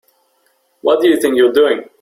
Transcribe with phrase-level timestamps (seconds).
[0.81, 1.83] What do you think you're doing?